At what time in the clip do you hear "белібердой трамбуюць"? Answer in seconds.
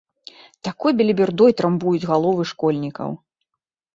1.01-2.09